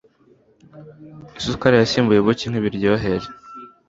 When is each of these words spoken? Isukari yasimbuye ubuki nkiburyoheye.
Isukari 1.37 1.75
yasimbuye 1.77 2.19
ubuki 2.19 2.45
nkiburyoheye. 2.49 3.25